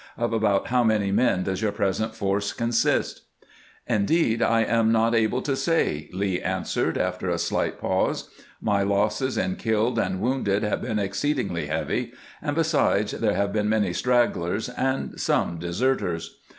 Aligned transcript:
Of 0.17 0.33
about 0.33 0.69
how 0.69 0.83
many 0.83 1.11
men 1.11 1.43
does 1.43 1.61
your 1.61 1.71
present 1.71 2.15
force 2.15 2.53
consist?"" 2.53 3.21
Indeed, 3.97 4.41
I 4.41 4.61
am 4.63 4.91
not 4.91 5.13
able 5.13 5.43
to 5.43 5.55
say," 5.55 6.09
Lee 6.11 6.41
answered, 6.41 6.97
after 6.97 7.29
a 7.29 7.35
shght 7.35 7.77
pause." 7.77 8.27
My 8.61 8.81
losses 8.81 9.37
in 9.37 9.57
killed 9.57 9.99
and 9.99 10.19
wounded 10.19 10.63
have 10.63 10.81
been 10.81 10.97
exceedingly 10.97 11.67
heavy, 11.67 12.13
and, 12.41 12.55
besides, 12.55 13.11
there 13.11 13.35
have 13.35 13.53
been 13.53 13.69
many 13.69 13.93
stragglers 13.93 14.69
and 14.69 15.19
some 15.21 15.59
deserters. 15.59 16.39